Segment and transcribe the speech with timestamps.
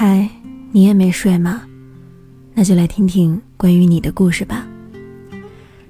[0.00, 0.30] 嗨，
[0.70, 1.60] 你也没睡吗？
[2.54, 4.64] 那就来听听关于你的故事吧。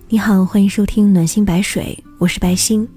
[0.08, 2.88] 你好，欢迎收听暖心白水，我是白心，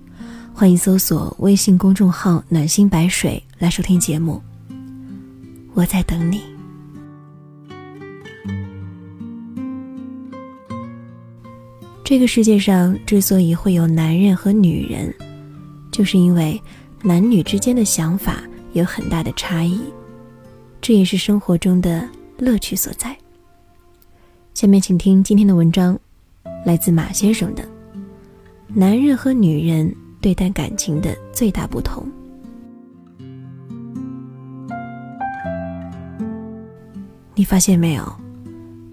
[0.53, 4.41] 欢迎搜索微信公众号暖心白水来收听节目。
[5.73, 6.43] 我在等你。
[12.05, 15.13] 这个世界上之所以会有男人和女人，
[15.91, 16.57] 就是因为
[17.03, 18.41] 男女之间的想法
[18.71, 19.81] 有很大的差异。
[20.81, 22.09] 这也是生活中的
[22.39, 23.15] 乐趣所在。
[24.55, 25.97] 下面请听今天的文章，
[26.65, 27.63] 来自马先生的
[28.73, 32.03] 《男人和女人对待感情的最大不同》。
[37.35, 38.11] 你发现没有？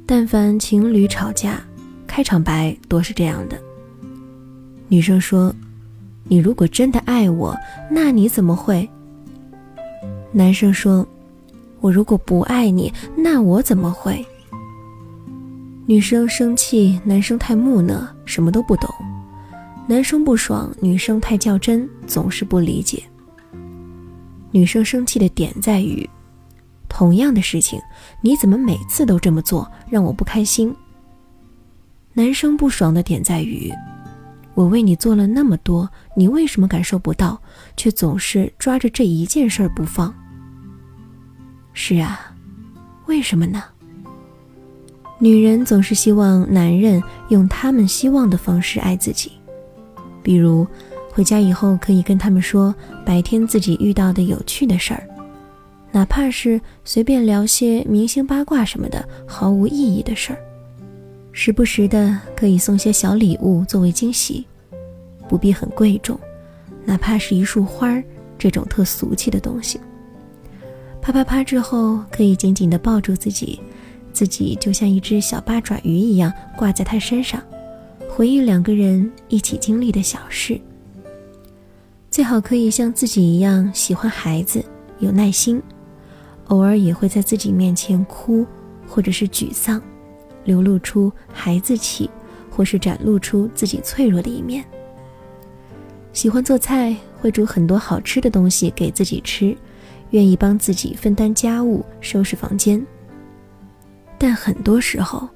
[0.07, 1.59] 但凡情侣吵架，
[2.07, 3.59] 开场白多是这样的：
[4.89, 5.55] 女生说
[6.25, 7.57] ：“你如果真的爱我，
[7.91, 8.87] 那你怎么会？”
[10.33, 11.07] 男生说。
[11.81, 14.25] 我如果不爱你，那我怎么会？
[15.87, 18.89] 女生生气，男生太木讷，什么都不懂；
[19.87, 23.03] 男生不爽，女生太较真，总是不理解。
[24.51, 26.09] 女生生气的点在于，
[26.89, 27.81] 同样的事情，
[28.21, 30.75] 你怎么每次都这么做，让我不开心？
[32.13, 33.73] 男生不爽的点在于，
[34.55, 37.41] 我为你做了那么多，你为什么感受不到，
[37.77, 40.13] 却总是抓着这一件事儿不放？
[41.81, 42.35] 是啊，
[43.07, 43.63] 为什么呢？
[45.21, 49.31] 女人总是希望男人用他们希望的方式爱自己，
[50.21, 50.67] 比如
[51.13, 52.75] 回家以后可以跟他们说
[53.07, 55.09] 白天自己遇到的有趣的事儿，
[55.93, 60.39] 哪怕是随便聊些明星八卦什么的毫无意义的事儿，
[61.31, 64.45] 时不时的可以送些小礼物作为惊喜，
[65.29, 66.19] 不必很贵重，
[66.85, 68.03] 哪怕是一束花儿
[68.37, 69.81] 这种特俗气的东西。
[71.01, 73.61] 啪啪啪之后，可以紧紧地抱住自己，
[74.13, 77.43] 自己就像一只小八爪鱼一样挂在他身上，
[78.09, 80.61] 回忆两个人一起经历的小事。
[82.11, 84.63] 最好可以像自己一样喜欢孩子，
[84.99, 85.63] 有耐心，
[86.49, 88.45] 偶尔也会在自己面前哭，
[88.87, 89.81] 或者是沮丧，
[90.45, 92.11] 流露出孩子气，
[92.51, 94.65] 或是展露出自己脆弱的一面。
[96.13, 99.57] 喜欢做菜，会煮很多好吃的东西给自己吃。
[100.11, 102.85] 愿意帮自己分担家务、收拾房间，
[104.17, 105.29] 但很多时候，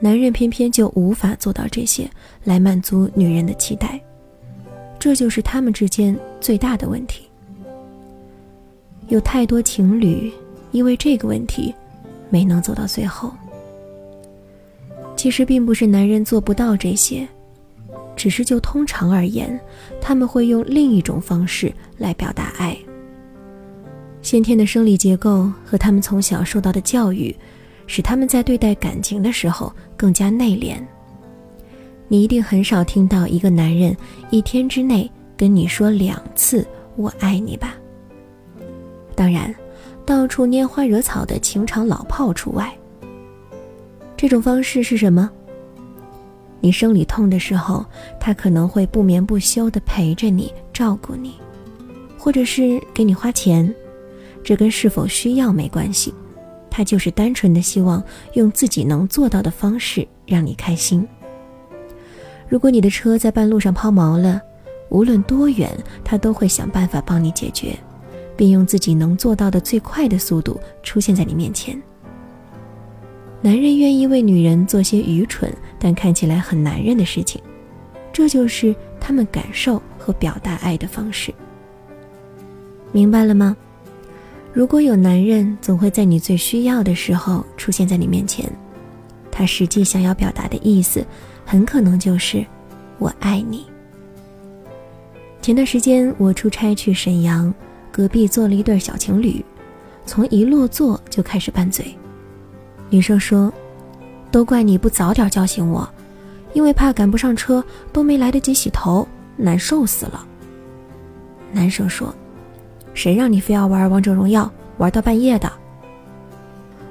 [0.00, 2.08] 男人偏偏就无法做到这些
[2.44, 4.00] 来满足女人的期待，
[4.98, 7.28] 这就是他们之间最大的问题。
[9.08, 10.30] 有太多情侣
[10.70, 11.74] 因为这个问题
[12.28, 13.32] 没能走到最后。
[15.16, 17.26] 其实并不是男人做不到这些，
[18.14, 19.58] 只是就通常而言，
[20.00, 22.76] 他们会用另一种方式来表达爱。
[24.28, 27.34] 先天的生理结构和他们从小受到的教育，
[27.86, 30.76] 使他们在对待感情的时候更加内敛。
[32.08, 33.96] 你一定很少听到一个男人
[34.28, 36.62] 一天之内跟你说两次
[36.94, 37.74] “我爱你”吧？
[39.14, 39.54] 当然，
[40.04, 42.70] 到处拈花惹草的情场老炮除外。
[44.14, 45.30] 这种方式是什么？
[46.60, 47.82] 你生理痛的时候，
[48.20, 51.32] 他可能会不眠不休地陪着你、照顾你，
[52.18, 53.74] 或者是给你花钱。
[54.42, 56.12] 这跟是否需要没关系，
[56.70, 58.02] 他就是单纯的希望
[58.34, 61.06] 用自己能做到的方式让你开心。
[62.48, 64.40] 如果你的车在半路上抛锚了，
[64.88, 65.70] 无论多远，
[66.02, 67.78] 他都会想办法帮你解决，
[68.36, 71.78] 并用自己能做到的最快的速度出现在你面前。
[73.42, 77.40] 男人愿意为女人做些愚蠢但看起来很男人的事情，
[78.12, 81.32] 这就是他们感受和表达爱的方式。
[82.90, 83.54] 明白了吗？
[84.52, 88.50] 如果有男人总会在你最需要的时候出现在你面前，
[89.30, 91.04] 他实际想要表达的意思，
[91.44, 92.44] 很可能就是
[92.98, 93.66] “我爱你”。
[95.40, 97.54] 前段时间我出差去沈阳，
[97.92, 99.44] 隔壁坐了一对小情侣，
[100.06, 101.94] 从一落座就开始拌嘴。
[102.90, 103.52] 女生说
[104.32, 105.88] ：“都怪你不早点叫醒我，
[106.52, 107.62] 因为怕赶不上车，
[107.92, 109.06] 都没来得及洗头，
[109.36, 110.26] 难受死了。”
[111.52, 112.12] 男生说。
[112.98, 115.48] 谁让你非要玩王者荣耀玩到半夜的？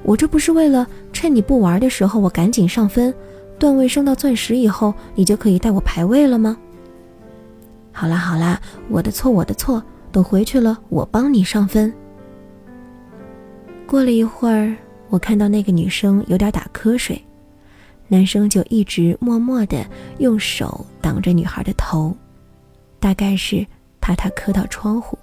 [0.04, 3.14] 我这不是为了趁你不玩的时候我赶紧上分，
[3.60, 6.56] 段位升到钻石以后你就可以带我排位了吗？
[7.92, 8.58] 好啦好啦，
[8.88, 11.94] 我的错我的错，等回去了我帮你上分。
[13.86, 14.74] 过了一会儿，
[15.10, 17.22] 我看到那个女生有点打瞌睡，
[18.08, 19.86] 男生就一直默默的
[20.20, 22.16] 用手挡着女孩的头，
[22.98, 23.68] 大概是
[24.00, 25.20] 怕她磕到窗户。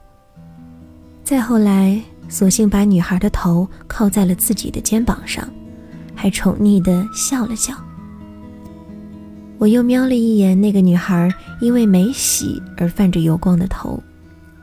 [1.24, 1.98] 再后来，
[2.28, 5.48] 索性把女孩的头靠在了自己的肩膀上，
[6.14, 7.74] 还宠溺地笑了笑。
[9.56, 11.32] 我又瞄了一眼那个女孩
[11.62, 13.98] 因为没洗而泛着油光的头，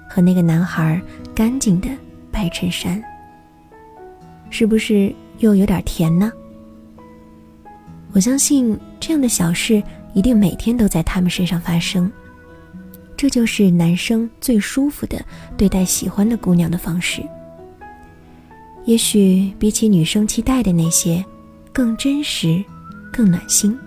[0.07, 1.01] 和那个男孩
[1.33, 1.89] 干净的
[2.31, 3.01] 白衬衫，
[4.51, 6.31] 是不是又有点甜呢？
[8.13, 9.81] 我相信这样的小事
[10.13, 12.11] 一定每天都在他们身上发生。
[13.21, 15.23] 这就是男生最舒服的
[15.56, 17.21] 对待喜欢的姑娘的方式。
[18.85, 21.23] 也许比起女生期待的那些，
[21.71, 22.65] 更真实，
[23.13, 23.77] 更暖心。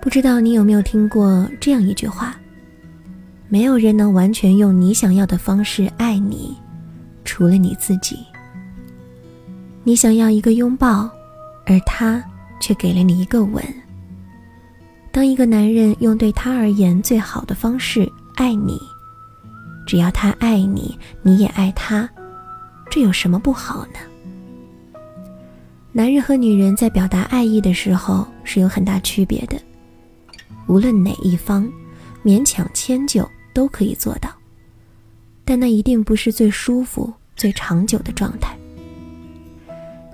[0.00, 2.36] 不知道你有没有听过这样一句话：
[3.48, 6.56] 没有人能完全用你想要的方式爱你，
[7.24, 8.16] 除了你自己。
[9.82, 11.10] 你想要一个拥抱，
[11.66, 12.22] 而他
[12.60, 13.60] 却给了你一个吻。
[15.12, 18.80] 当一个男人用对他而言最好的方式爱你，
[19.86, 22.08] 只要他爱你，你也爱他，
[22.90, 25.00] 这有什么不好呢？
[25.92, 29.60] 男人和女人在表达爱意的时候是有很大区别的，
[30.66, 31.70] 无论哪一方，
[32.24, 34.30] 勉强迁就都可以做到，
[35.44, 38.56] 但那一定不是最舒服、最长久的状态。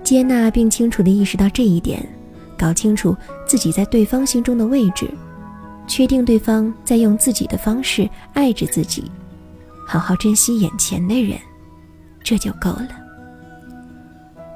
[0.03, 2.05] 接纳并清楚地意识到这一点。
[2.59, 3.15] 搞清楚
[3.47, 5.09] 自己在对方心中的位置，
[5.87, 9.09] 确定对方在用自己的方式爱着自己，
[9.87, 11.39] 好好珍惜眼前的人，
[12.21, 12.89] 这就够了。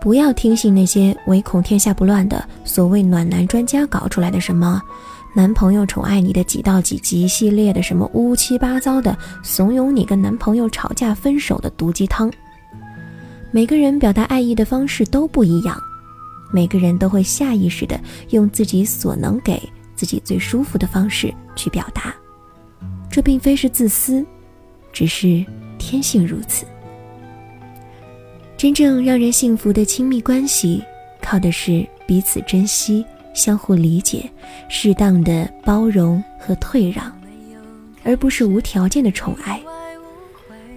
[0.01, 4.81] 不要听信那些唯恐天下不乱的所谓暖男专家搞出来的什么
[5.33, 12.29] “男朋友宠爱你的几到几集”系列的什么乌七八糟的怂恿你跟男朋友吵架分手的毒鸡汤。
[13.49, 15.81] 每个人表达爱意的方式都不一样。
[16.53, 19.59] 每个人都会下意识的用自己所能给
[19.95, 22.13] 自己最舒服的方式去表达，
[23.09, 24.23] 这并非是自私，
[24.91, 25.44] 只是
[25.79, 26.63] 天性如此。
[28.55, 30.83] 真正让人幸福的亲密关系，
[31.21, 33.03] 靠的是彼此珍惜、
[33.33, 34.29] 相互理解、
[34.69, 37.11] 适当的包容和退让，
[38.03, 39.59] 而不是无条件的宠爱。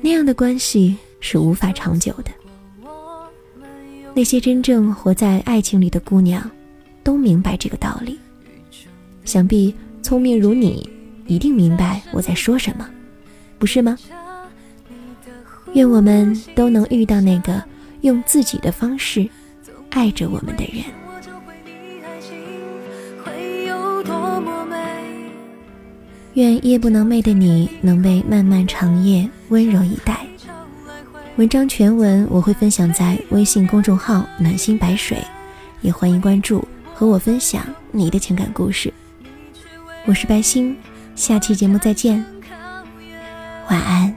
[0.01, 2.31] 那样的关系是无法长久的。
[4.17, 6.51] 那些真正活在爱情里的姑娘，
[7.05, 8.19] 都明白这个道理。
[9.27, 10.89] 想必聪明如你，
[11.27, 12.89] 一定明白我在说什么，
[13.59, 13.95] 不是吗？
[15.75, 17.63] 愿我们都能遇到那个
[18.01, 19.29] 用自己的方式
[19.91, 20.83] 爱着我们的人。
[26.33, 30.26] 愿夜不能寐的你能被漫漫长夜温柔以待。
[31.37, 35.19] 文章全文我会分享在微信公众号暖心白水
[35.83, 37.63] 也欢迎关注和我分享
[37.93, 38.91] 你的情感故事。
[40.07, 40.75] 我是白星
[41.15, 42.25] 下期节目再见。
[43.69, 44.16] 晚安。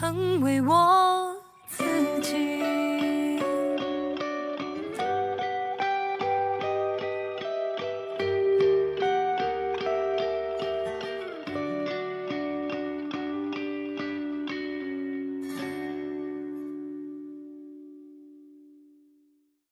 [0.00, 1.29] 成为我